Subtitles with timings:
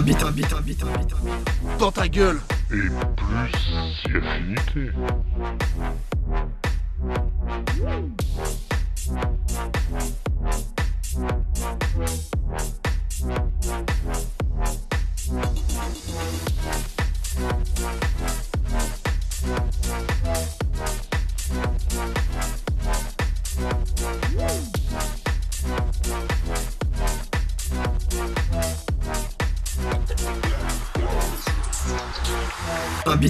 [0.00, 0.82] un beat, un un.
[1.78, 2.40] Dans ta gueule
[2.72, 4.90] Et plus affinité.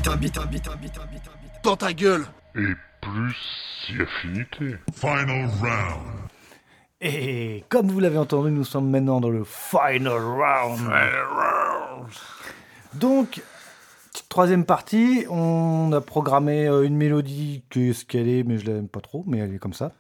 [0.09, 1.63] Un un un un un.
[1.63, 2.25] Dans ta gueule
[2.57, 3.37] Et plus
[3.87, 4.77] si affinité.
[4.95, 6.31] Final round.
[7.01, 10.81] Et comme vous l'avez entendu, nous sommes maintenant dans le final round.
[12.95, 13.43] Donc,
[14.13, 18.67] petite troisième partie, on a programmé euh, une mélodie que ce qu'elle est, mais je
[18.67, 19.93] l'aime pas trop, mais elle est comme ça.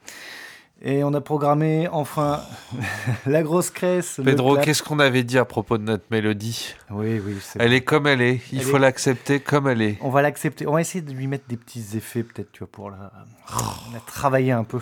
[0.83, 2.43] Et on a programmé enfin
[3.27, 6.75] la grosse le Pedro, qu'est-ce qu'on avait dit à propos de notre mélodie?
[6.89, 8.41] Oui, oui, c'est Elle est comme elle est.
[8.51, 9.98] Il Elle faut est- l'accepter comme elle est.
[10.01, 10.67] On va l'accepter.
[10.67, 13.12] On va essayer de lui mettre des petits effets, peut-être, tu vois, pour la,
[13.92, 14.81] la travailler un peu.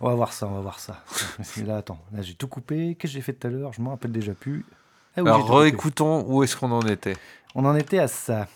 [0.00, 1.04] On va voir ça, on va voir ça.
[1.64, 2.96] Là, attends, là, j'ai tout coupé.
[2.98, 3.72] Qu'est-ce que j'ai fait tout à l'heure?
[3.72, 4.64] Je m'en rappelle déjà plus.
[5.16, 7.14] Ah oui, Alors réécoutons où est-ce qu'on en était.
[7.54, 8.48] On en était à ça.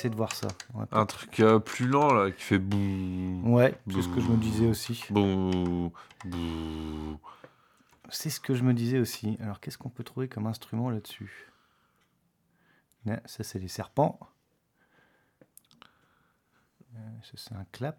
[0.00, 0.48] Essayer de voir ça.
[0.92, 3.42] Un truc euh, plus lent là qui fait bouh.
[3.44, 5.04] Ouais, c'est ce que je me disais aussi.
[5.10, 5.92] Bouh.
[6.24, 7.18] Bouh.
[8.08, 9.36] C'est ce que je me disais aussi.
[9.42, 11.46] Alors, qu'est-ce qu'on peut trouver comme instrument là-dessus?
[13.04, 14.18] Là, Ça, c'est les serpents.
[16.96, 17.98] Euh, Ça, c'est un clap.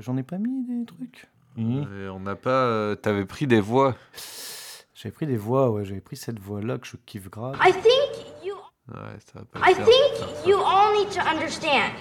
[0.00, 1.28] J'en ai pas mis des trucs?
[1.58, 2.50] Et on n'a pas.
[2.64, 3.94] euh, T'avais pris des voix.
[4.94, 7.56] J'avais pris des voix, ouais, j'avais pris cette voix-là que je kiffe grave.
[7.62, 7.84] I think
[8.18, 8.24] you
[8.88, 11.92] Ouais, ça va pas I think you all need to understand.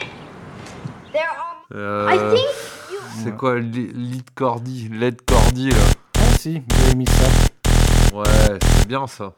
[1.12, 5.78] There are Euh, I think you C'est quoi lead cordy, led cordy là
[6.18, 8.16] Ah si, j'avais mis ça.
[8.16, 9.34] Ouais, c'est bien ça.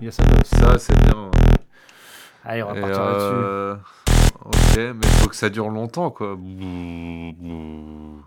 [0.00, 0.54] Il y a ça là aussi.
[0.54, 1.30] Ça c'est bien.
[2.44, 3.24] Allez, on va Et, partir là-dessus.
[3.24, 3.76] euh,
[4.44, 6.34] Ok, mais faut que ça dure longtemps quoi.
[6.36, 8.22] Bouh, bouh.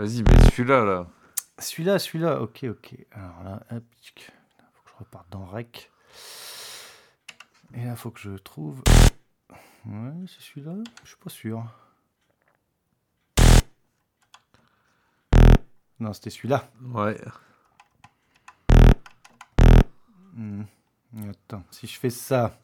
[0.00, 1.06] Vas-y, mais celui-là là.
[1.58, 2.94] Celui-là, celui-là, ok, ok.
[3.12, 3.84] Alors là, hop,
[4.72, 5.90] faut que je reparte dans Rec.
[7.74, 8.82] Et là, faut que je trouve.
[9.84, 10.72] Ouais, c'est celui-là
[11.04, 11.66] Je suis pas sûr.
[15.98, 16.66] Non, c'était celui-là.
[16.80, 17.20] Ouais.
[20.32, 20.62] Hmm.
[21.28, 22.58] Attends, si je fais ça.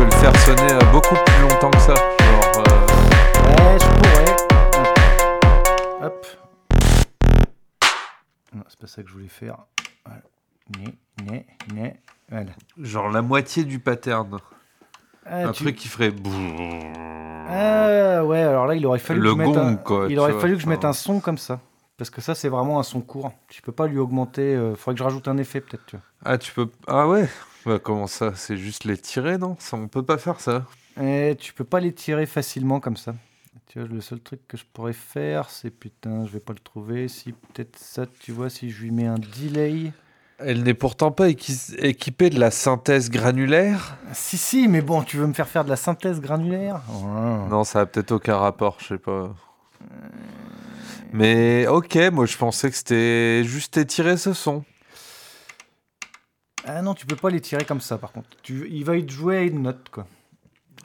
[0.00, 2.52] Peux le faire sonner euh, beaucoup plus longtemps que ça Genre.
[2.56, 2.62] euh,
[3.44, 4.34] Ouais, je pourrais.
[6.06, 6.26] Hop.
[8.54, 9.56] Non, c'est pas ça que je voulais faire.
[10.06, 10.22] Voilà.
[10.78, 10.94] Né,
[11.30, 12.00] né, né.
[12.30, 12.50] Voilà.
[12.80, 14.38] Genre la moitié du pattern.
[15.26, 16.14] Ah, un tu- truc qui ferait.
[17.50, 19.72] Ah ouais, alors là, il aurait fallu Le que je mette un...
[19.72, 21.60] gong, quoi, il aurait vois, fallu que je mette un son comme ça.
[21.98, 23.32] Parce que ça, c'est vraiment un son court.
[23.48, 24.52] Tu peux pas lui augmenter.
[24.54, 25.84] Il faudrait que je rajoute un effet, peut-être.
[25.84, 26.04] Tu vois.
[26.24, 26.70] Ah, tu peux.
[26.86, 27.28] Ah ouais
[27.66, 29.56] Bah, comment ça C'est juste les tirer, non?
[29.58, 30.64] Ça, On peut pas faire ça.
[31.00, 33.14] Et tu peux pas les tirer facilement comme ça.
[33.68, 36.58] Tu vois, le seul truc que je pourrais faire, c'est putain, je vais pas le
[36.58, 37.08] trouver.
[37.08, 39.92] Si peut-être ça, tu vois, si je lui mets un delay.
[40.38, 43.98] Elle n'est pourtant pas équi- équipée de la synthèse granulaire?
[44.12, 46.80] Si, si, mais bon, tu veux me faire faire de la synthèse granulaire?
[46.90, 47.46] Oh.
[47.48, 49.34] Non, ça a peut-être aucun rapport, je sais pas.
[51.12, 54.64] Mais ok, moi je pensais que c'était juste étirer ce son.
[56.66, 58.28] Ah non, tu peux pas les tirer comme ça, par contre.
[58.42, 58.68] Tu...
[58.70, 60.06] Il va être joué à une note, quoi.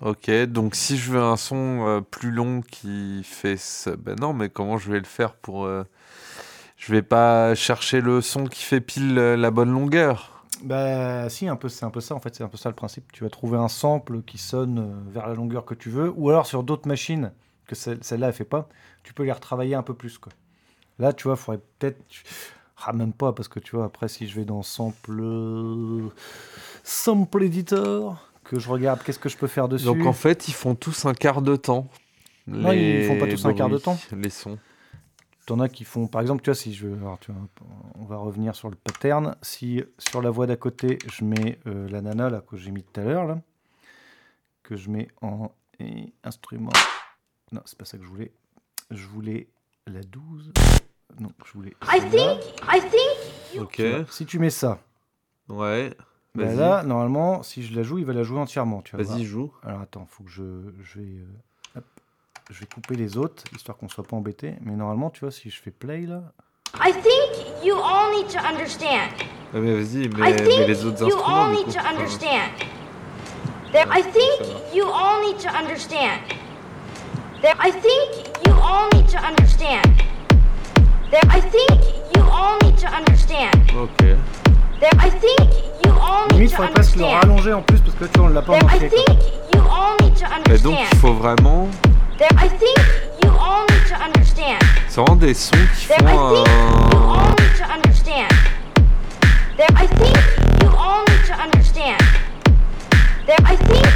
[0.02, 4.34] Ok, donc si je veux un son euh, plus long qui fait ça, ben non,
[4.34, 5.66] mais comment je vais le faire pour...
[5.66, 5.84] euh,
[6.78, 10.46] Je vais pas chercher le son qui fait pile euh, la bonne longueur?
[10.64, 12.76] Bah si, un peu, c'est un peu ça en fait, c'est un peu ça le
[12.76, 13.12] principe.
[13.12, 16.30] Tu vas trouver un sample qui sonne euh, vers la longueur que tu veux, ou
[16.30, 17.32] alors sur d'autres machines
[17.68, 18.70] que celle- celle-là elle fait pas,
[19.04, 20.32] tu peux les retravailler un peu plus quoi.
[21.00, 22.00] Là, tu vois, il faudrait peut-être,
[22.78, 25.24] ah même pas parce que tu vois après si je vais dans sample,
[26.84, 29.86] sample editor, que je regarde qu'est-ce que je peux faire dessus.
[29.86, 31.88] Donc en fait, ils font tous un quart de temps.
[32.48, 33.98] Non, ils font pas les tous un quart de temps.
[34.12, 34.60] Les sons.
[35.46, 37.42] T'en as qui font, par exemple, tu vois, si je veux, alors, tu vois,
[38.00, 39.36] on va revenir sur le pattern.
[39.44, 42.84] Si sur la voix d'à côté, je mets euh, la nana là que j'ai mis
[42.84, 43.40] tout à l'heure là,
[44.64, 45.52] que je mets en
[46.24, 46.72] instrument.
[47.52, 48.32] Non, c'est pas ça que je voulais.
[48.90, 49.48] Je voulais
[49.86, 50.54] la 12.
[51.20, 51.74] Non, je voulais.
[51.84, 53.82] I think I think Ok.
[54.10, 54.80] Si tu mets ça,
[55.48, 55.94] Ouais.
[56.34, 58.82] Bah là, normalement, si je la joue, il va la jouer entièrement.
[58.82, 58.98] Tu.
[58.98, 59.54] Vas-y, joue.
[59.64, 60.44] Alors attends, faut que je,
[60.84, 61.86] je vais, euh, hop,
[62.52, 64.56] je vais couper les autres, histoire qu'on soit pas embêté.
[64.62, 66.24] Mais normalement, tu vois, si je fais play là,
[66.84, 69.14] I think you all need to understand.
[69.54, 71.46] Ah, mais vas-y, I mais, mais think les autres you instruments.
[71.46, 72.52] all need to understand.
[73.72, 76.20] There, I think you all need to understand.
[77.42, 79.86] There, I think you all need to understand.
[81.16, 81.72] There, I think
[82.14, 83.72] you all need to understand.
[83.74, 84.18] Ok.
[84.82, 85.40] There, I think
[85.86, 87.22] you all need limite, to faudrait presque le understand.
[87.22, 89.24] rallonger en plus parce que tu vois, on l'a pas en There, I think
[89.54, 91.00] you all need to Et donc, il understand.
[91.00, 91.68] faut vraiment.
[92.18, 92.78] There, I think
[93.24, 94.60] you all need to understand.
[94.90, 97.36] C'est vraiment des sons qui There, font I think you all un.
[97.40, 98.32] need to understand.
[99.56, 100.18] There, I think
[100.62, 102.02] you all need to understand.
[103.26, 103.88] There, I think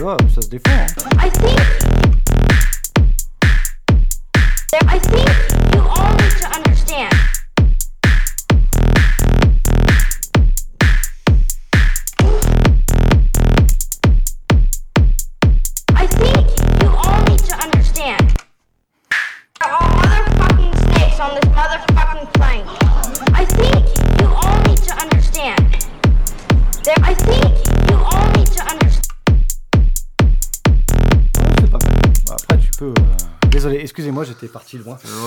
[0.00, 0.48] Vois, ça se.
[0.48, 1.99] I think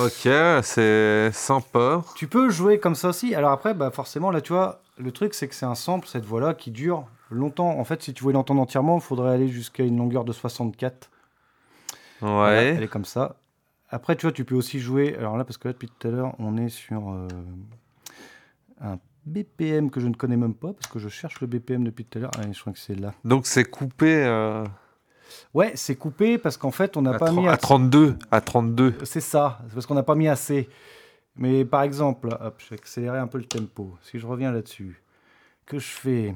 [0.06, 0.30] Ok,
[0.63, 2.04] c'est sympa.
[2.15, 3.33] Tu peux jouer comme ça aussi.
[3.36, 6.25] Alors après, bah forcément, là, tu vois, le truc, c'est que c'est un sample, cette
[6.25, 7.80] voix-là, qui dure longtemps.
[7.80, 11.10] En fait, si tu voulais l'entendre entièrement, il faudrait aller jusqu'à une longueur de 64.
[12.21, 12.65] Voilà, Ouais.
[12.77, 13.36] elle est comme ça.
[13.89, 15.15] Après, tu vois, tu peux aussi jouer.
[15.18, 17.27] Alors là, parce que là, depuis tout à l'heure, on est sur euh,
[18.81, 22.06] un BPM que je ne connais même pas, parce que je cherche le BPM depuis
[22.06, 22.31] tout à l'heure.
[22.38, 23.13] Ah, je crois que c'est là.
[23.24, 24.63] Donc, c'est coupé euh,
[25.53, 28.18] Ouais, c'est coupé parce qu'en fait, on n'a pas mis à à 32.
[28.31, 28.97] À 32.
[29.03, 30.69] C'est ça, c'est parce qu'on n'a pas mis assez.
[31.35, 33.97] Mais par exemple, hop, je vais accélérer un peu le tempo.
[34.01, 35.01] Si je reviens là-dessus,
[35.65, 36.35] que je fais?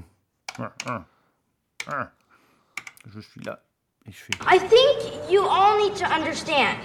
[3.13, 3.59] Je suis là
[4.07, 4.33] et je fais.
[4.49, 6.77] I think you all need to understand.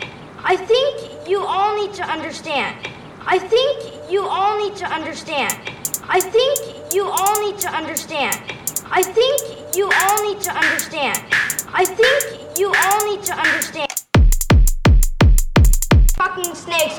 [0.44, 2.74] I think you all need to understand.
[3.26, 5.52] I think you all need to understand.
[6.08, 8.34] I think you all need to understand.
[8.90, 11.16] I think you all need to understand.
[11.74, 13.88] I think you all need to understand.
[16.16, 16.98] Fucking snakes.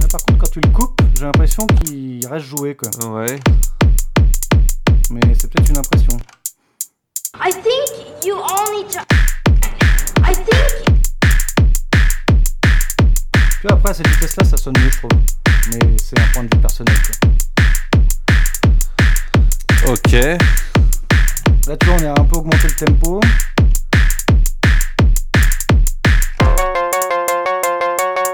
[0.00, 2.90] Là, par contre, quand tu le coupes, j'ai l'impression qu'il reste joué, quoi.
[3.08, 3.40] Ouais.
[5.10, 6.18] Mais c'est peut-être une impression.
[7.40, 9.00] I think you all need to.
[10.22, 10.94] I think
[13.60, 15.18] Tu vois, après, à cette vitesse-là, ça sonne mieux, je trouve.
[15.72, 17.30] Mais c'est un point de vue personnel, quoi.
[19.86, 20.12] Ok.
[20.12, 23.20] Là, tu vois, on a un peu augmenté le tempo.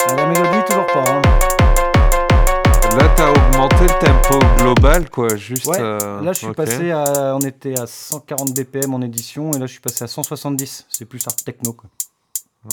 [0.09, 1.05] Ah, La mélodie, toujours pas.
[1.09, 1.23] hein.
[2.99, 5.37] Là, t'as augmenté le tempo global, quoi.
[5.37, 5.67] Juste.
[5.67, 7.37] Ouais, euh, là je suis passé à.
[7.37, 10.87] On était à 140 BPM en édition et là je suis passé à 170.
[10.89, 11.89] C'est plus art techno quoi.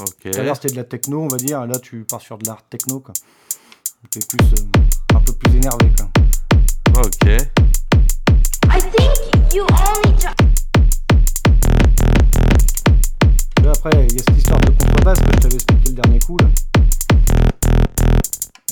[0.01, 0.31] Ok.
[0.31, 1.65] Tout à l'heure c'était de la techno, on va dire.
[1.67, 3.13] Là tu pars sur de l'art techno quoi.
[4.09, 4.39] T'es plus.
[4.59, 6.07] euh, un peu plus énervé quoi.
[7.03, 7.27] Ok.
[13.63, 16.19] Là après il y a cette histoire de contrebasse que je t'avais expliqué le dernier
[16.19, 16.49] coup là.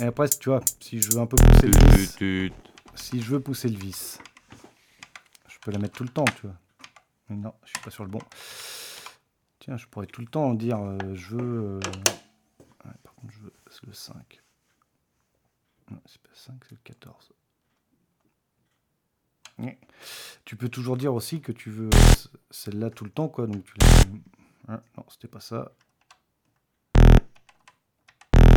[0.02, 2.52] Et après tu vois, si je veux un peu pousser le vis,
[2.96, 4.20] si je veux pousser le vis,
[5.48, 6.56] je peux la mettre tout le temps tu vois.
[7.30, 8.20] Mais non, je suis pas sur le bon.
[9.60, 11.42] Tiens, je pourrais tout le temps dire euh, je veux.
[11.64, 11.80] euh,
[12.86, 14.16] ouais, par contre, je veux c'est le 5.
[15.92, 17.32] Non, c'est pas le 5, c'est le 14.
[20.46, 21.90] Tu peux toujours dire aussi que tu veux
[22.52, 23.48] celle-là tout le temps, quoi.
[23.48, 23.74] Donc tu
[24.68, 25.72] Ah, non, c'était pas ça.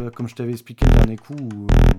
[0.00, 1.99] Vois, Comme je t'avais expliqué le dernier coup, où, euh,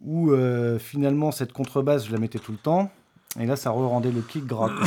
[0.00, 2.90] où, euh, finalement cette contrebasse, je la mettais tout le temps.
[3.38, 4.70] Et là, ça re-rendait le kick gras.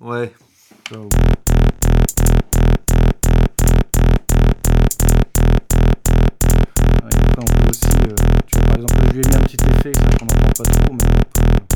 [0.00, 0.32] Ouais.
[0.92, 1.08] Ouais,
[8.78, 11.67] exemple, je lui ai mis un petit effet, ça qu'on n'entend pas trop, mais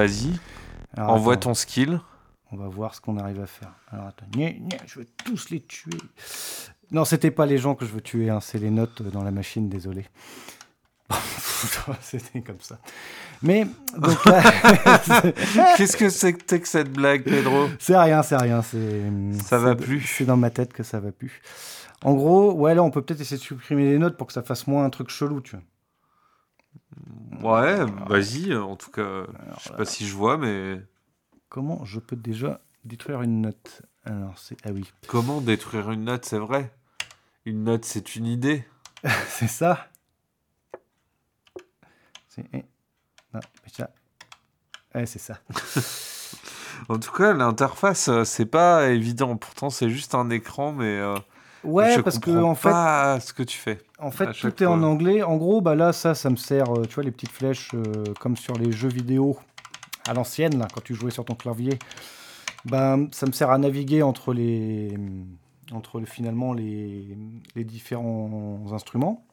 [0.00, 0.38] vas-y.
[0.96, 2.00] Envoie attends, ton skill.
[2.52, 3.72] On va voir ce qu'on arrive à faire.
[3.92, 5.98] Alors attends, Gna, gna, je veux tous les tuer.
[6.90, 9.30] Non, c'était pas les gens que je veux tuer, hein, c'est les notes dans la
[9.30, 10.06] machine, désolé.
[12.00, 12.78] c'était comme ça.
[13.42, 13.66] Mais
[13.96, 14.16] donc
[15.76, 17.68] Qu'est-ce que c'est que cette blague, Pedro?
[17.78, 19.02] C'est rien, c'est rien, c'est
[19.44, 20.00] Ça va plus.
[20.00, 21.40] C'est dans ma tête que ça va plus.
[22.02, 24.42] En gros, ouais, là, on peut peut-être essayer de supprimer les notes pour que ça
[24.42, 25.64] fasse moins un truc chelou, tu vois.
[27.42, 28.54] Ouais, vas-y.
[28.54, 29.24] En tout cas,
[29.58, 30.80] je sais pas si je vois, mais
[31.50, 33.82] Comment je peux déjà détruire une note?
[34.04, 36.72] Alors, c'est ah oui, comment détruire une note, c'est vrai
[37.44, 38.64] Une note, c'est une idée.
[39.28, 39.88] c'est ça.
[42.28, 42.64] C'est eh,
[43.34, 43.90] non, mais ça.
[44.94, 45.40] Ouais, c'est ça.
[46.88, 49.36] En tout cas, l'interface, euh, c'est pas évident.
[49.36, 51.16] Pourtant, c'est juste un écran, mais euh,
[51.64, 53.78] Ouais, je parce que en fait, pas ce que tu fais.
[53.98, 55.22] En fait, tout est en anglais.
[55.22, 58.04] En gros, bah là, ça, ça me sert, euh, tu vois, les petites flèches euh,
[58.18, 59.36] comme sur les jeux vidéo
[60.08, 61.78] à l'ancienne, là, quand tu jouais sur ton clavier.
[62.64, 64.96] Bah, ça me sert à naviguer entre les,
[65.72, 67.16] entre le- finalement les,
[67.54, 69.24] les différents instruments.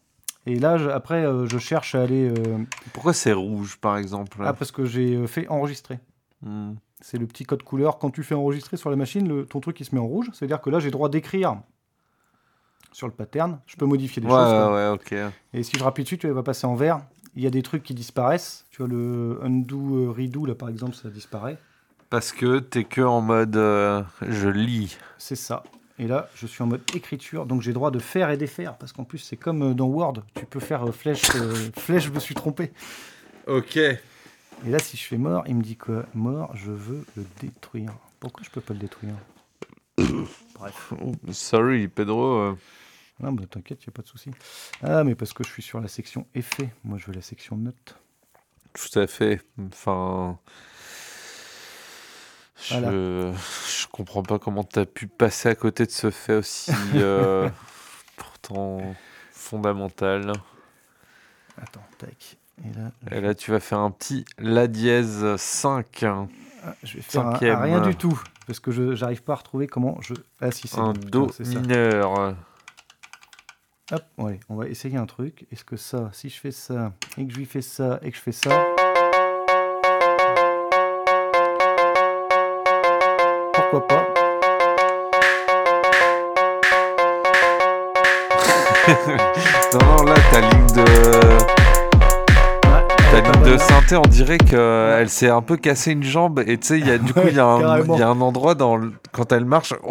[0.46, 2.30] Et là, je- après, euh, je cherche à aller.
[2.30, 2.58] euh,
[2.94, 6.00] Pourquoi c'est rouge, par exemple Ah, parce que j'ai fait enregistrer.
[6.42, 6.74] Hmm.
[7.02, 8.00] C'est le petit code couleur.
[8.00, 10.30] Quand tu fais enregistrer sur la machine, le- ton truc il se met en rouge.
[10.34, 11.58] C'est-à-dire que là, j'ai le droit d'écrire
[12.98, 13.60] sur le pattern.
[13.68, 14.50] Je peux modifier des Ouais, choses.
[14.52, 14.74] quoi.
[14.74, 15.32] ouais, ok.
[15.54, 17.00] Et si je rappuie dessus, tu vois, il va passer en vert.
[17.36, 18.66] Il y a des trucs qui disparaissent.
[18.72, 21.60] Tu vois, le undo, euh, redo, là, par exemple, ça disparaît.
[22.10, 24.98] Parce que t'es que en mode euh, je lis.
[25.20, 25.64] C'est ça.
[26.00, 28.76] Et là, je suis en mode écriture, donc j'ai droit de faire et défaire.
[28.80, 30.24] Parce qu'en plus, c'est comme euh, dans Word.
[30.34, 32.72] Tu peux faire euh, flèche, euh, flèche, je me suis trompé.
[33.46, 33.78] Ok.
[33.78, 34.00] Et
[34.66, 37.92] là, si je fais mort, il me dit quoi Mort, je veux le détruire.
[38.20, 39.14] Pourquoi je peux pas le détruire?
[40.56, 40.94] Bref.
[41.30, 42.58] Sorry, Pedro.
[43.22, 44.32] Euh, Non, mais t'inquiète, il a pas de souci.
[44.84, 46.70] Ah, mais parce que je suis sur la section effet.
[46.84, 47.96] Moi, je veux la section notes.
[48.74, 49.42] Tout à fait.
[49.68, 50.38] Enfin.
[52.60, 52.90] Je, Voilà.
[52.92, 57.50] je comprends pas comment t'as pu passer à côté de ce fait aussi euh,
[58.16, 58.80] pourtant
[59.32, 60.34] fondamental.
[61.62, 62.38] Attends, tac.
[62.66, 66.04] Et là, Et là, tu vas faire un petit La dièse 5.
[66.04, 66.28] hein.
[66.66, 67.56] Ah, je vais faire un, Cinquième.
[67.58, 68.20] un rien du tout.
[68.48, 70.16] Parce que je j'arrive pas à retrouver comment je.
[70.42, 71.60] Ah, si, c'est Un bon, putain, Do c'est ça.
[73.92, 75.46] Hop, ouais, on va essayer un truc.
[75.52, 78.18] Est-ce que ça, si je fais ça, et que je lui fais ça, et que
[78.18, 78.50] je fais ça?
[83.54, 84.04] Pourquoi pas?
[89.74, 90.82] Non, non, là, ta ligne de,
[92.68, 93.58] Ouais, ta ligne de hein.
[93.58, 96.40] synthé, on dirait qu'elle s'est un peu cassé une jambe.
[96.48, 98.80] Et tu sais, du coup, il y, a un- endroit dans
[99.12, 99.74] quand elle marche.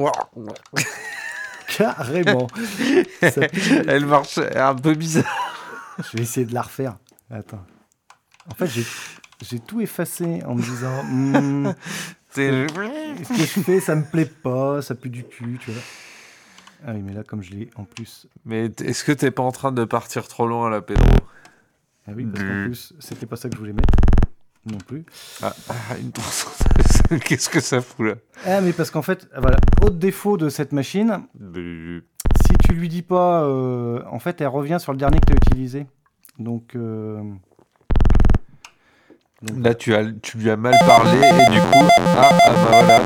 [1.76, 2.46] Carrément.
[3.86, 5.24] Elle marche un peu bizarre.
[5.98, 6.96] Je vais essayer de la refaire.
[7.30, 7.64] Attends.
[8.50, 8.70] En fait,
[9.42, 11.74] j'ai tout effacé en me disant.
[12.30, 15.82] C'est- ce que je fais, ça me plaît pas, ça pue du cul, tu vois.
[16.86, 18.26] Ah oui, mais là, comme je l'ai en plus.
[18.44, 21.04] Mais est-ce que t'es pas en train de partir trop loin là, Pedro?
[22.06, 23.88] Ah oui, parce qu'en plus, c'était pas ça que je voulais mettre.
[24.66, 25.04] Non plus.
[25.42, 26.65] ah, ah, une pourcentage.
[27.24, 28.14] Qu'est-ce que ça fout là
[28.46, 31.20] Ah, mais parce qu'en fait, voilà, autre défaut de cette machine,
[32.46, 35.32] si tu lui dis pas, euh, en fait, elle revient sur le dernier que tu
[35.32, 35.86] as utilisé.
[36.38, 37.20] Donc, euh,
[39.42, 41.86] donc, Là, tu, as, tu lui as mal parlé et du coup.
[41.98, 43.00] Ah, ah bah voilà.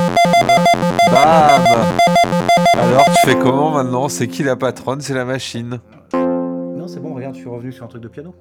[1.10, 1.86] Bam
[2.74, 4.08] Alors, tu fais comment maintenant?
[4.08, 5.00] C'est qui la patronne?
[5.00, 5.80] C'est la machine.
[6.12, 8.34] non, c'est bon, regarde, je suis revenu sur un truc de piano.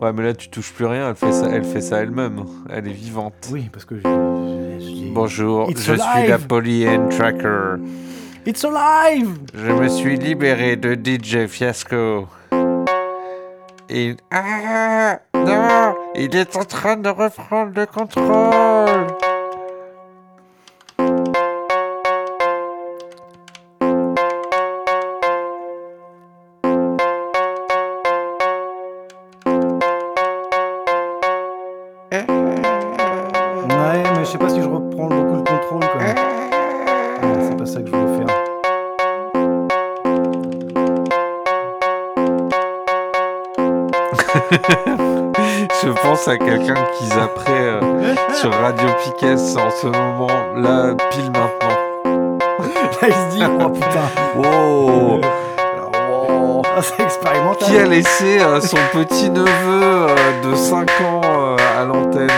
[0.00, 1.08] Ouais, mais là, tu touches plus rien.
[1.10, 2.44] Elle fait ça, elle fait ça elle-même.
[2.68, 3.34] Elle est vivante.
[3.50, 7.76] Oui, parce que j'ai- Bonjour, It's je suis la Polyen Tracker.
[8.46, 12.26] It's alive Je me suis libéré de DJ Fiasco.
[13.88, 14.16] Et...
[14.30, 19.06] Ah Non Il est en train de reprendre le contrôle
[58.54, 59.46] euh, son petit neveu
[59.82, 62.28] euh, de 5 ans euh, à l'antenne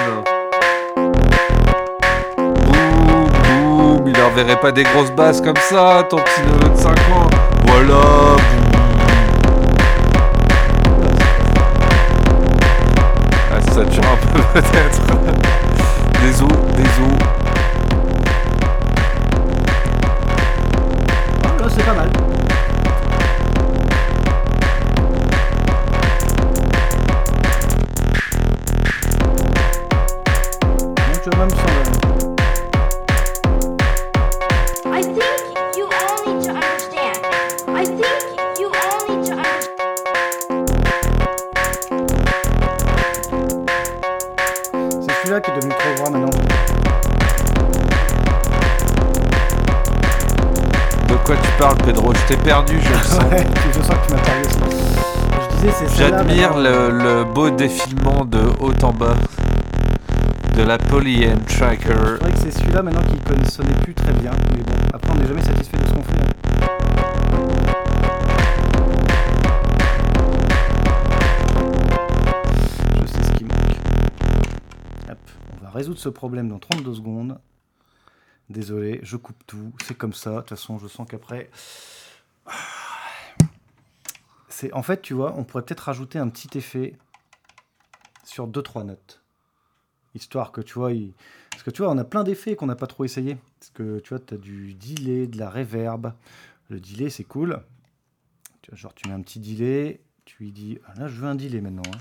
[2.47, 6.91] Boum, boum, il enverrait pas des grosses basses comme ça, ton petit neveu de 5
[6.91, 7.31] ans.
[7.67, 8.37] Voilà.
[13.53, 15.03] Ah, ça tue un peu peut-être.
[16.23, 17.26] Des os,
[52.29, 53.23] Je t'ai perdu, je le sens.
[53.31, 54.71] Ouais, je sens que tu m'as.
[55.43, 59.15] Je disais, c'est J'admire le, le beau défilement de haut en bas
[60.57, 61.87] de la Polyend Tracker.
[61.95, 64.33] C'est vrai que c'est celui-là maintenant qui ne sonnait plus très bien.
[64.51, 66.27] Mais bon, après, on n'est jamais satisfait de ce qu'on fait.
[73.03, 73.77] Je sais ce qui manque.
[75.11, 75.19] Hop,
[75.53, 77.39] on va résoudre ce problème dans 32 secondes.
[78.51, 79.73] Désolé, je coupe tout.
[79.85, 80.31] C'est comme ça.
[80.31, 81.51] De toute façon, je sens qu'après.
[84.49, 86.95] C'est en fait, tu vois, on pourrait peut-être rajouter un petit effet
[88.25, 89.21] sur 2-3 notes.
[90.15, 91.13] Histoire que tu vois, il-
[91.51, 93.37] parce que tu vois, on a plein d'effets qu'on n'a pas trop essayé.
[93.61, 96.13] Parce que tu vois, tu as du delay, de la reverb.
[96.71, 97.61] Le delay, c'est cool.
[98.63, 101.29] Tu vois, genre, tu mets un petit delay, tu lui dis, ah, là, je veux
[101.29, 101.83] un delay maintenant.
[101.91, 101.99] hein.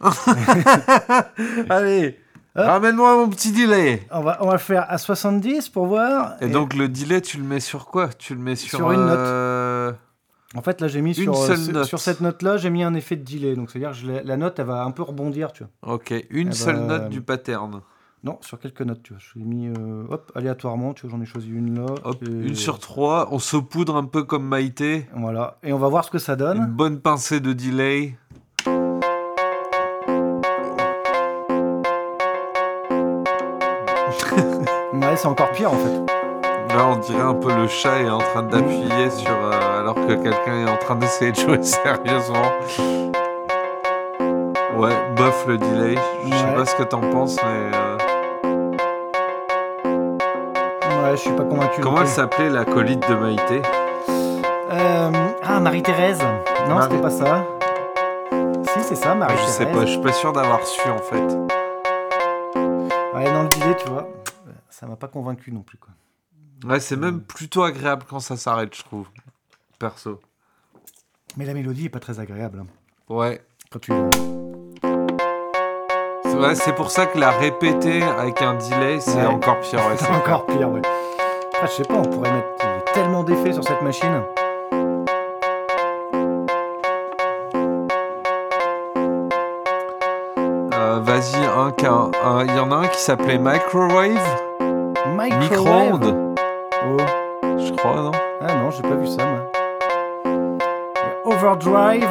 [1.68, 2.18] Allez,
[2.56, 2.64] Hop.
[2.66, 4.06] ramène-moi mon petit delay.
[4.10, 6.36] On, va, on va le faire à 70 pour voir.
[6.42, 8.08] Et donc le delay, tu le mets sur quoi?
[8.08, 9.18] Tu le mets sur, Sur une note.
[10.56, 11.84] En fait, là, j'ai mis Une sur, seule ce- note.
[11.84, 13.54] sur cette note-là, j'ai mis un effet de delay.
[13.54, 15.94] Donc, c'est-à-dire que la note, elle va un peu rebondir, tu vois.
[15.94, 17.82] Ok, une Eh seule ben, note du pattern.
[18.24, 19.22] Non, sur quelques notes, tu vois.
[19.22, 21.86] Je l'ai mis, euh, hop, aléatoirement, tu vois, j'en ai choisi une là.
[22.04, 23.28] Hop, et- une sur trois.
[23.30, 25.06] On saupoudre un peu comme Maïté.
[25.14, 25.56] Voilà.
[25.62, 26.66] Et on va voir ce que ça Une donne.
[26.66, 28.16] bonne pincée de delay.
[34.92, 36.19] Ouais, c'est encore pire, en fait.
[36.76, 39.30] Là, on dirait un peu le chat est en train d'appuyer sur.
[39.30, 42.52] euh, alors que quelqu'un est en train d'essayer de jouer sérieusement.
[44.76, 45.96] Ouais, bof le delay.
[46.24, 46.54] Je sais Ouais.
[46.54, 47.76] pas ce que t'en penses, mais.
[47.76, 47.96] euh,
[51.02, 51.80] Ouais, je suis pas convaincu.
[51.80, 53.62] Comment elle s'appelait la colite de Maïté?
[54.72, 55.10] Euh,
[55.42, 56.20] Ah, Marie-Thérèse.
[56.68, 57.44] Non, Marie- c'était pas ça.
[58.72, 59.50] Si, c'est ça, Je Marie-Thérèse.
[59.52, 61.16] sais pas, je suis pas sûr d'avoir su en fait.
[63.14, 64.06] Ouais, dans le delay, tu vois,
[64.68, 65.90] ça m'a pas convaincu non plus, quoi.
[66.64, 69.06] Ouais, c'est même plutôt agréable quand ça s'arrête, je trouve.
[69.78, 70.20] Perso.
[71.36, 72.60] Mais la mélodie est pas très agréable.
[72.62, 72.66] hein,
[73.08, 73.40] Ouais.
[73.70, 73.92] Quand tu.
[76.24, 79.26] C'est ouais, c'est pour ça que la répéter avec un delay, c'est Ouais.
[79.26, 79.78] encore pire.
[79.80, 80.82] Ouais, C'est c'est encore pire, ouais.
[81.62, 84.22] Ah, je sais pas, on pourrait mettre il y a tellement d'effets sur cette machine.
[90.72, 94.18] Euh, Vas-y, un qu'un- un- il y en a un qui s'appelait Microwave
[95.16, 95.40] Microwave.
[95.40, 96.34] Micro-ondes
[96.84, 96.96] Oh.
[97.58, 98.10] Je crois, non?
[98.40, 99.50] Ah non, j'ai pas vu ça, moi.
[100.24, 102.08] Il y a Overdrive.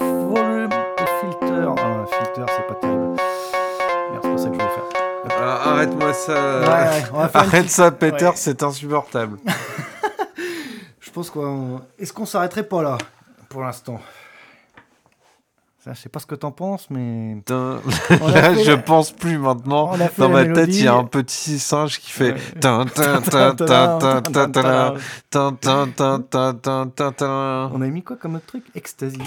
[0.00, 0.70] Volume
[1.20, 1.68] filter.
[1.76, 3.16] Ah, filter, c'est pas terrible.
[4.10, 4.84] Merde, c'est pas ça que je voulais faire.
[5.30, 6.32] Euh, Arrête-moi ça.
[6.32, 8.32] Ouais, ouais, on va faire une Arrête petite- ça, Peter, Ouais.
[8.36, 9.38] c'est insupportable.
[11.00, 11.80] Je pense qu'on.
[11.98, 12.98] Est-ce qu'on s'arrêterait pas là
[13.50, 14.00] pour l'instant?
[15.84, 17.42] Ça, je sais pas ce que t'en penses, mais.
[17.48, 17.80] Là,
[18.54, 19.96] je pense plus maintenant.
[20.16, 22.36] Dans ma tête, il y a un petit singe qui fait.
[27.74, 29.18] On a mis quoi comme autre truc Ecstasy.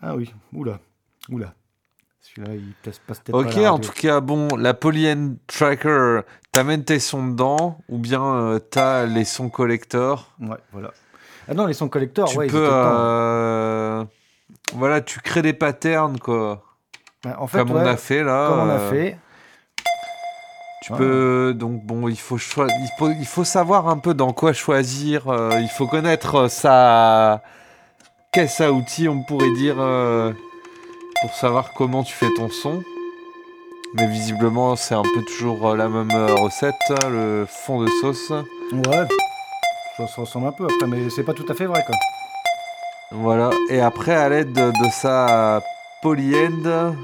[0.00, 0.78] Ah oui, oula,
[1.28, 1.52] oula.
[2.22, 6.98] Celui-là, il passe, passe peut-être Ok, en tout cas, bon, la Polyen Tracker, t'amènes tes
[6.98, 10.30] sons dedans, ou bien t'as les sons collecteurs.
[10.40, 10.92] Ouais, voilà.
[11.46, 14.06] Ah non, les sons collecteurs, tu peux,
[14.74, 16.62] voilà, tu crées des patterns, quoi.
[17.24, 18.48] Ouais, en fait, comme on a fait là.
[18.48, 19.18] comme on a euh, fait.
[20.82, 20.98] Tu Ouais.
[20.98, 25.28] peux donc bon, il faut il faut il faut savoir un peu dans quoi choisir.
[25.28, 27.40] euh, il faut connaître euh, sa
[28.32, 30.32] caisse à outils, on pourrait dire, euh,
[31.20, 32.82] pour savoir comment tu fais ton son.
[33.94, 36.74] Mais visiblement, c'est un peu toujours la même recette,
[37.08, 38.30] le fond de sauce.
[38.72, 39.06] Ouais,
[39.98, 41.94] ça se ressemble un peu après, mais c'est pas tout à fait vrai, quoi.
[43.14, 43.50] Voilà.
[43.68, 45.60] Et après, à l'aide de, de sa
[46.02, 46.94] polyend,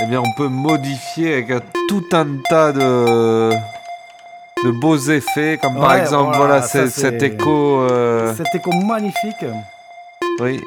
[0.00, 1.48] eh bien, on peut modifier avec
[1.88, 3.52] tout un tas de
[4.64, 7.80] de beaux effets, comme par exemple, voilà, voilà, ça, c'est- cet écho.
[7.82, 9.44] euh, Cet écho magnifique.
[10.40, 10.60] oui.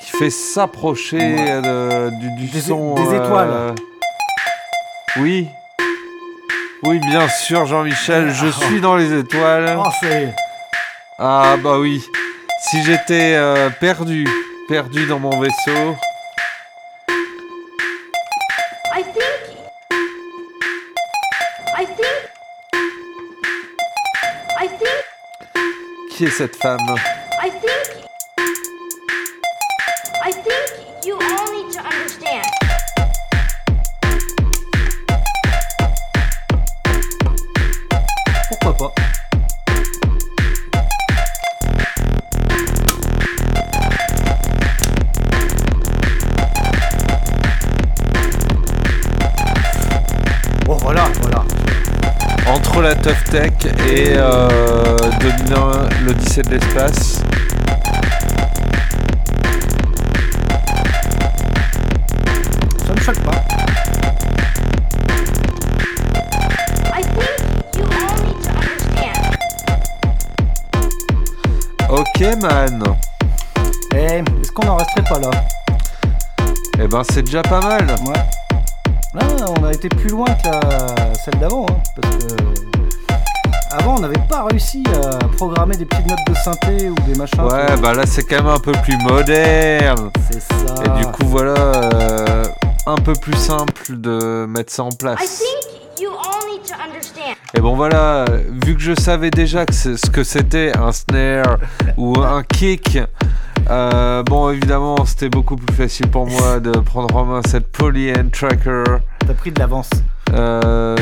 [0.00, 1.60] Qui fait s'approcher Ouais.
[1.66, 2.94] euh, du, du Des- son.
[2.94, 3.50] des étoiles.
[3.50, 3.74] euh,
[5.18, 5.48] Oui.
[6.84, 9.78] Oui, bien sûr, Jean-Michel, je suis dans les étoiles.
[9.78, 9.88] Oh.
[11.18, 12.04] Ah bah oui.
[12.60, 14.28] Si j'étais euh, perdu,
[14.68, 15.96] perdu dans mon vaisseau,
[18.94, 19.58] I think.
[21.76, 22.30] I think.
[24.60, 26.08] I think.
[26.10, 26.96] qui est cette femme?
[52.78, 53.52] Entre la Tough Tech
[53.90, 57.22] et euh, 2001, l'Odyssée de l'espace.
[62.86, 63.42] Ça me choque pas.
[71.88, 72.84] Ok man.
[73.92, 75.30] Eh, est-ce qu'on en resterait pas là?
[76.78, 77.86] Eh ben c'est déjà pas mal.
[78.06, 78.12] Ouais.
[79.14, 81.14] Là, on a été plus loin que la...
[81.14, 82.57] celle d'avant, hein, parce que
[83.78, 87.40] avant, on n'avait pas réussi à programmer des petites notes de synthé ou des machins.
[87.42, 90.10] Ouais, bah là c'est quand même un peu plus moderne.
[90.30, 90.74] c'est ça.
[90.84, 92.44] Et du coup voilà, euh,
[92.86, 95.38] un peu plus simple de mettre ça en I place.
[95.38, 97.36] think you all need to understand.
[97.54, 98.24] Et bon voilà,
[98.64, 101.58] vu que je savais déjà que c'est ce que c'était un snare
[101.96, 102.98] ou un kick,
[103.70, 108.12] euh, bon évidemment c'était beaucoup plus facile pour moi de prendre en main cette Poly
[108.12, 108.84] and Tracker.
[109.26, 109.90] t'as pris de l'avance.
[110.34, 110.94] Euh,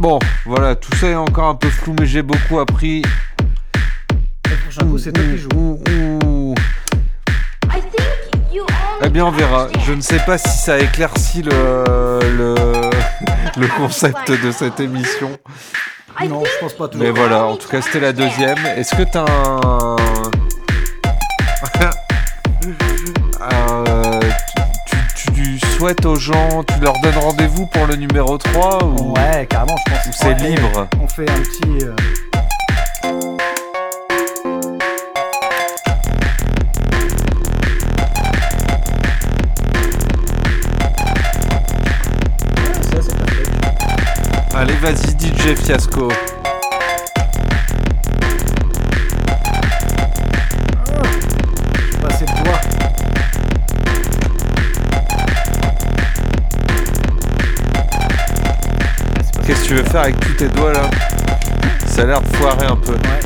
[0.00, 3.02] Bon, voilà, tout ça est encore un peu flou, mais j'ai beaucoup appris.
[4.48, 6.54] Le prochain coup, c'est toi qui joues.
[9.04, 9.68] Eh bien, on verra.
[9.86, 12.54] Je ne sais pas si ça éclaircit le, le,
[13.60, 15.38] le concept de cette émission.
[16.26, 17.06] Non, je pense pas toujours.
[17.06, 18.56] Mais voilà, en tout to cas, c'était la deuxième.
[18.76, 20.09] Est-ce que t'as un.
[25.80, 29.92] Souhaites aux gens, tu leur donnes rendez-vous pour le numéro 3 ou, Ouais, carrément, je
[29.94, 30.06] pense.
[30.06, 30.86] ou c'est Ouais, libre?
[31.02, 31.84] On fait un petit.
[31.86, 31.94] euh.
[44.54, 46.08] Allez, vas-y, DJ Fiasco.
[59.70, 60.90] Tu veux faire avec tous tes doigts là
[61.86, 62.90] Ça a l'air de foirer un peu.
[62.90, 63.20] Ouais.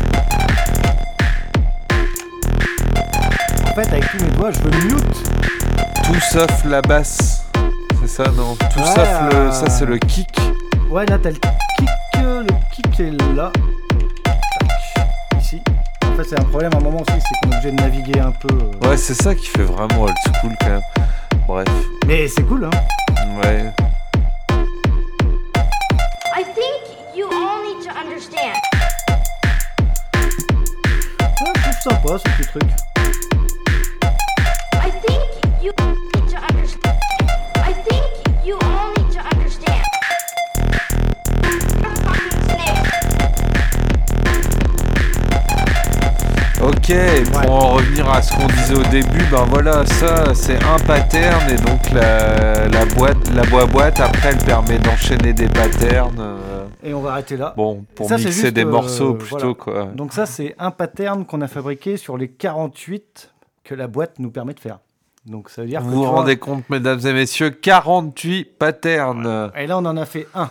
[3.71, 5.23] En fait, avec tous mes doigts, je veux mute.
[6.05, 7.47] Tout sauf la basse.
[8.03, 8.57] C'est ça, non?
[8.57, 9.37] Tout Ouais, sauf le.
[9.37, 10.39] euh, Ça, c'est le kick.
[10.91, 11.89] Ouais, là, t'as le kick.
[12.19, 13.51] euh, Le kick est là.
[14.23, 15.41] Tac.
[15.41, 15.63] Ici.
[16.05, 18.21] En fait, c'est un problème à un moment aussi, c'est qu'on est obligé de naviguer
[18.21, 18.49] un peu.
[18.55, 18.87] euh.
[18.91, 20.83] Ouais, c'est ça qui fait vraiment old school quand même.
[21.49, 21.69] Bref.
[22.07, 22.71] Mais c'est cool, hein.
[23.43, 23.73] Ouais.
[39.31, 39.85] Understand.
[41.83, 42.95] You're fucking snakes.
[46.63, 46.89] Ok,
[47.33, 51.51] pour en revenir à ce qu'on disait au début, ben voilà, ça c'est un pattern
[51.51, 56.39] et donc la, la boîte, la boîte boîte après elle permet d'enchaîner des patterns.
[56.85, 57.55] Et on va arrêter là.
[57.57, 59.55] bon, pour Ça, c'est mixer juste, des euh, morceaux plutôt voilà.
[59.55, 59.85] quoi.
[59.95, 63.33] Donc ça, c'est un pattern qu'on a fabriqué sur les 48
[63.65, 64.79] que la boîte nous permet de faire.
[65.25, 69.51] Donc ça veut dire Vous vous vois- rendez compte, mesdames et messieurs, 48 patterns.
[69.57, 70.51] Et là, on en a fait un.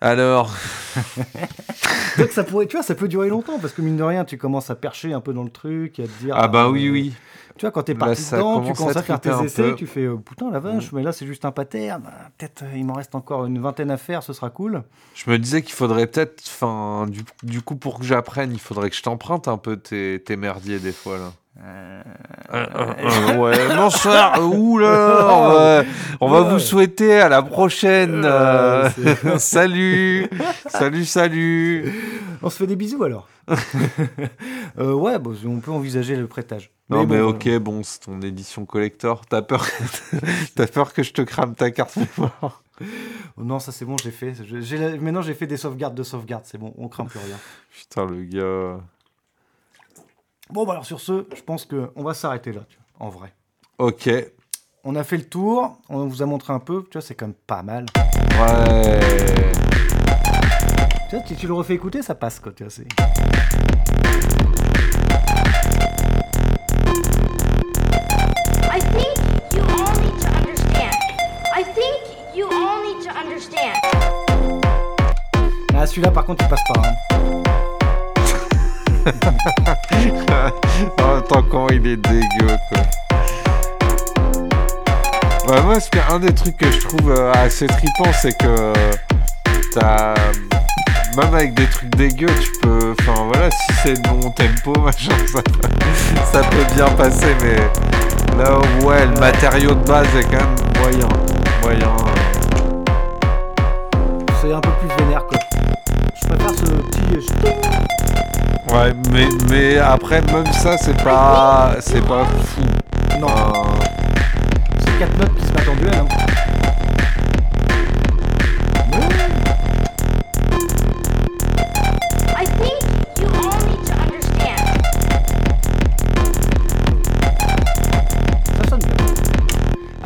[0.00, 0.54] Alors,
[2.18, 4.38] Donc ça pourrait, tu vois, ça peut durer longtemps parce que mine de rien, tu
[4.38, 6.34] commences à percher un peu dans le truc, à te dire.
[6.36, 7.12] ah bah euh, oui, oui.
[7.56, 9.30] Tu vois, quand t'es Là, parti ça dedans, tu commence commences à à faire tes
[9.44, 9.70] essais.
[9.72, 9.74] Mm.
[9.76, 12.02] tu fais euh, putain la vache, mais là c'est juste un pattern.
[12.06, 14.82] Ah, Peut-être euh, il m'en reste encore une vingtaine à faire, ce sera cool.
[15.14, 18.90] Je me disais qu'il faudrait peut-être, enfin, du, du coup, pour que j'apprenne, il faudrait
[18.90, 21.32] que je t'emprunte un peu tes, tes merdiers des fois là.
[21.64, 22.02] Euh,
[22.52, 23.56] euh, ouais.
[24.42, 25.82] Ouh là, on va,
[26.20, 26.48] on va Ouais.
[26.50, 28.22] vous souhaiter à la prochaine.
[28.24, 28.88] Euh,
[29.24, 30.28] euh, salut,
[30.66, 31.92] salut, salut.
[32.42, 33.28] On se fait des bisous alors.
[34.76, 36.72] Euh, ouais, bah, on peut envisager le prêtage.
[36.90, 39.24] Non mais, bon, ok, bon, c'est ton édition collector.
[39.26, 39.64] T'as peur,
[40.56, 42.62] t'as peur que je te crame ta carte mémoire.
[42.82, 42.84] euh,
[43.38, 44.34] non, ça c'est bon, j'ai fait.
[44.44, 47.36] J'ai Maintenant j'ai fait des sauvegardes de sauvegarde, c'est bon, on craint plus rien.
[47.70, 48.80] Putain le gars.
[50.50, 53.10] Bon, bah alors sur ce, je pense que on va s'arrêter là, tu vois, en
[53.10, 53.32] vrai.
[53.78, 54.10] Ok,
[54.82, 57.26] On a fait le tour, on vous a montré un peu, tu vois, c'est quand
[57.26, 57.86] même pas mal.
[57.96, 59.63] ouais.
[61.14, 62.50] Tu, vois, tu, tu le refais écouter, ça passe quoi.
[62.50, 62.72] Tu vois,
[75.72, 76.82] Ah, celui-là, par contre, il passe pas.
[76.82, 76.94] Hein.
[81.28, 82.82] tant comment il est dégueu, quoi.
[85.46, 85.78] Bah, moi,
[86.10, 88.92] un des trucs que je trouve euh, assez trippant, c'est que euh,
[89.72, 90.14] t'as.
[91.16, 92.94] Même avec des trucs dégueux, tu peux.
[93.00, 95.40] Enfin, voilà, si c'est de bon tempo, machin, ça,
[96.32, 97.56] ça peut bien passer, mais.
[98.36, 101.08] Là, ouais, le matériau de base est quand même moyen.
[101.62, 101.92] Moyen.
[104.42, 105.38] C'est un peu plus vénère, quoi.
[106.20, 107.28] Je préfère ce petit.
[107.46, 108.74] euh.
[108.74, 111.76] Ouais, mais, mais après, même ça, c'est pas.
[111.80, 112.62] C'est pas fou.
[113.20, 113.28] Non,
[114.80, 115.94] c'est quatre notes qui se battent en duel.
[115.94, 116.03] Hein.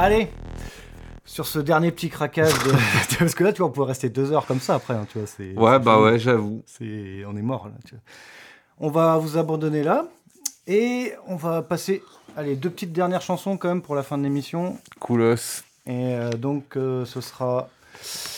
[0.09, 0.29] Allez,
[1.27, 2.73] sur ce dernier petit craquage de...
[3.19, 5.19] Parce que là, tu vois, on pourrait rester deux heures comme ça après, hein, tu
[5.19, 5.27] vois.
[5.27, 6.63] c'est- Ouais, bah ouais, j'avoue.
[6.65, 7.25] C'est...
[7.27, 7.75] On est mort, là.
[7.85, 8.01] tu vois.
[8.79, 10.07] On va vous abandonner là.
[10.67, 12.03] Et on va passer,
[12.39, 14.79] allez, deux petites dernières chansons quand même pour la fin de l'émission.
[14.99, 15.35] Coolos.
[15.87, 17.69] Et euh, donc, euh, ce sera...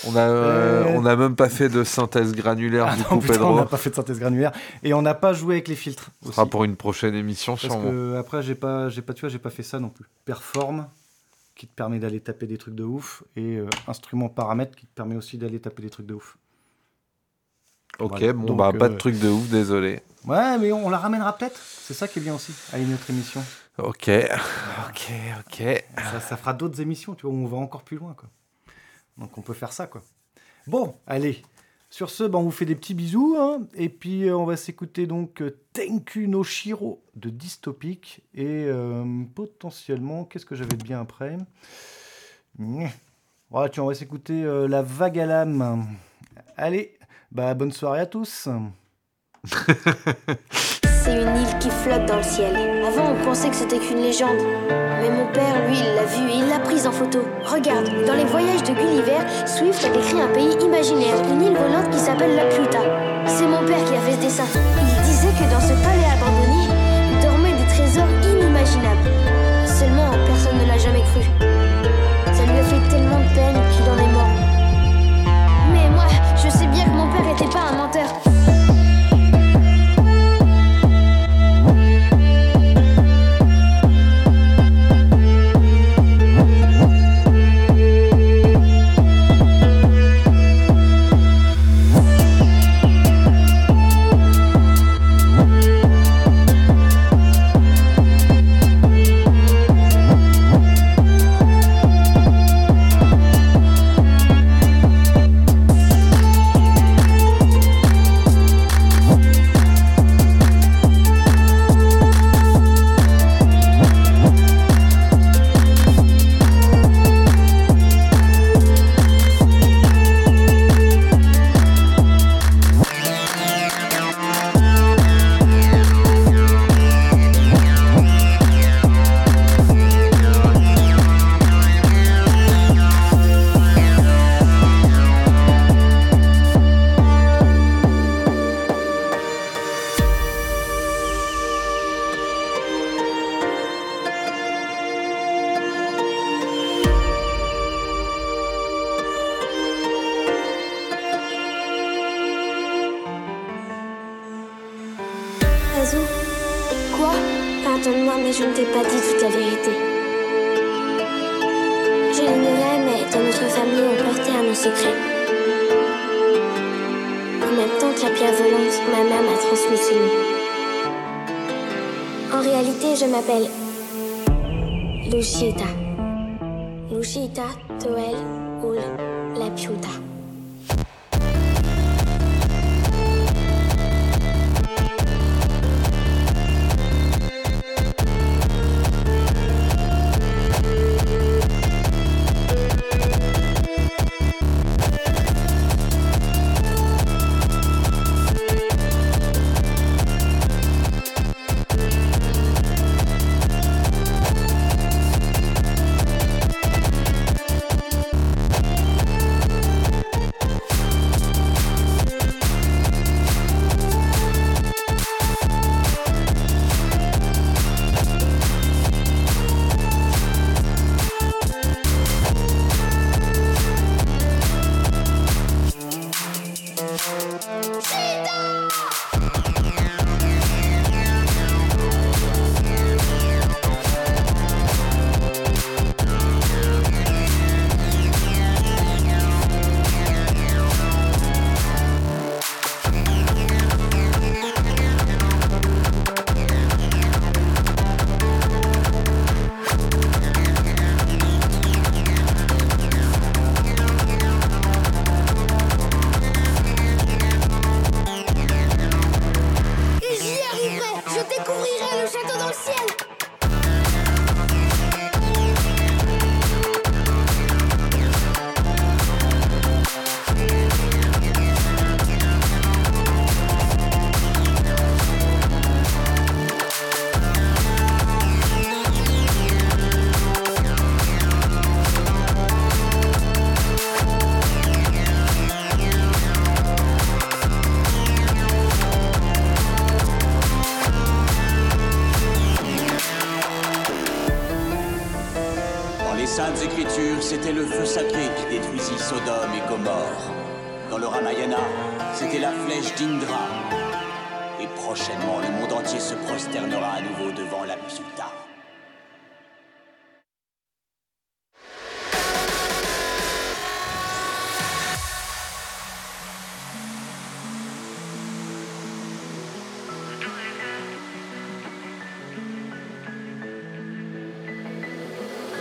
[0.09, 3.19] On a, euh, on a même pas fait de synthèse granulaire Ah du non, coup,
[3.19, 3.55] putain, on Pedro.
[3.57, 4.51] n'a pas fait de synthèse granulaire.
[4.83, 6.11] Et on n'a pas joué avec les filtres.
[6.27, 7.89] Ce sera pour une prochaine émission, Parce sûrement.
[7.89, 10.07] que après j'ai pas j'ai pas tu vois j'ai pas fait ça non plus.
[10.25, 10.87] Perform
[11.61, 14.95] qui te permet d'aller taper des trucs de ouf et euh, instrument paramètre qui te
[14.95, 16.39] permet aussi d'aller taper des trucs de ouf.
[17.99, 18.33] Ok, Voilà.
[18.33, 20.01] bon, Donc, bah, pas euh, de truc de ouf, désolé.
[20.25, 21.61] Ouais, mais on la ramènera peut-être.
[21.61, 23.45] C'est ça qui est bien aussi à une autre émission.
[23.77, 24.09] Ok,
[24.89, 25.85] ok, ok.
[25.99, 28.31] Ça, ça fera d'autres émissions, tu vois, où on va encore plus loin quoi.
[29.19, 30.03] Donc on peut faire ça quoi.
[30.67, 31.43] Bon, allez.
[31.91, 34.57] Sur ce, bah, on vous fait des petits bisous hein, et puis euh, on va
[34.57, 40.85] s'écouter donc euh, Tenku no Shiro de Dystopic et euh, potentiellement qu'est-ce que j'avais de
[40.85, 41.37] bien après?
[43.51, 45.87] Voilà, tiens, on va s'écouter La Vague à l'âme.
[46.57, 46.97] Allez,
[47.33, 48.49] bah bonne soirée à tous.
[51.11, 52.55] Une île qui flotte dans le ciel.
[52.87, 54.39] Avant, on pensait que c'était qu'une légende.
[55.01, 57.27] Mais mon père, lui, il l'a vue et il l'a prise en photo.
[57.45, 61.91] Regarde, dans les voyages de Gulliver, Swift a décrit un pays imaginaire, une île volante
[61.91, 62.79] qui s'appelle la Pluta.
[63.27, 64.47] C'est mon père qui a fait ce dessin.
[64.55, 66.71] Il disait que dans ce palais abandonné,
[67.21, 69.11] dormaient des trésors inimaginables.
[69.67, 71.27] Seulement, personne ne l'a jamais cru.
[72.33, 74.10] Ça lui a fait tellement de peine qu'il en est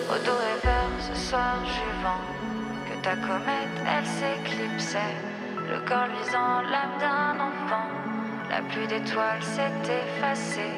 [0.09, 1.57] Au dos vers ce soir
[2.01, 2.23] vent
[2.87, 5.15] Que ta comète elle s'éclipsait
[5.69, 7.89] Le corps luisant l'âme d'un enfant.
[8.49, 10.73] La pluie d'étoiles s'est effacée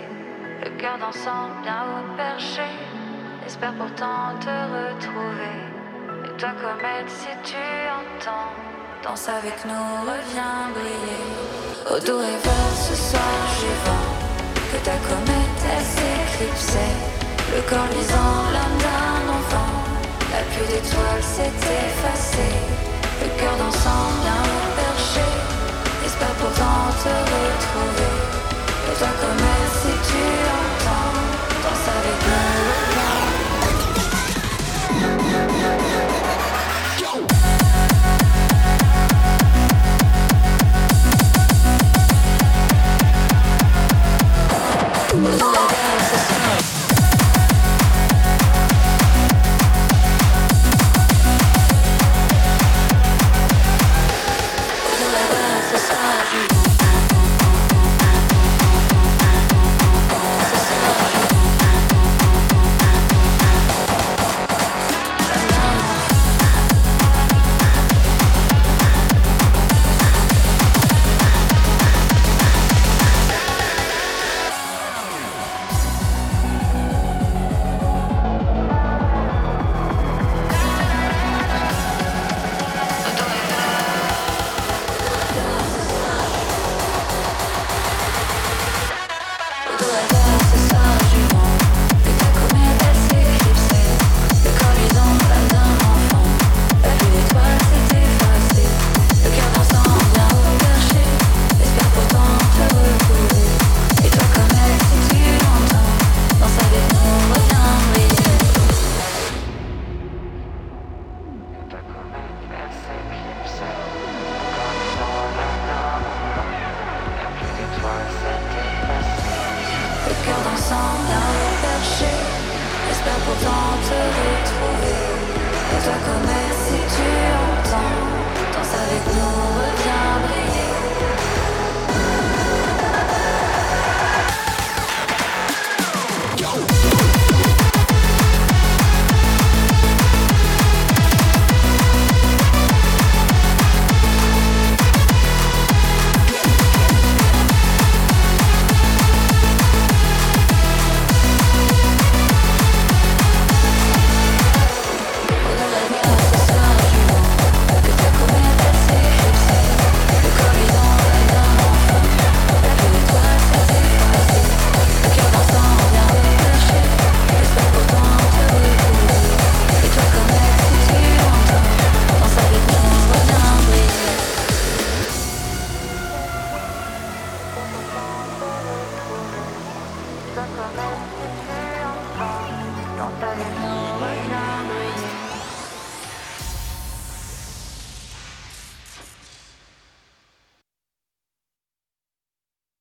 [0.61, 2.67] Le cœur dansant bien au perché.
[3.45, 5.57] Espère pourtant te retrouver
[6.25, 7.63] Et toi comète si tu
[7.99, 8.51] entends
[9.01, 11.23] Danse avec nous, reviens briller.
[11.89, 13.21] Au et vers ce soir
[13.85, 14.09] vent
[14.71, 17.21] Que ta comète elle s'éclipsait
[17.53, 19.10] le corps lisant l'âme d'un
[20.41, 22.57] la pluie d'étoiles s'est effacée.
[23.21, 24.43] Le cœur dansant bien
[24.75, 25.25] perché,
[26.05, 28.13] espère pourtant te retrouver.
[28.89, 29.45] Et toi comme
[29.79, 30.23] si tu
[30.59, 31.15] entends,
[31.63, 32.19] danse avec
[45.45, 45.50] nous.